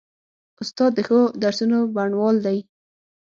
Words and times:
استاد 0.61 0.91
د 0.95 0.99
ښو 1.07 1.19
درسونو 1.43 1.79
بڼوال 1.95 2.35
دی. 2.45 2.57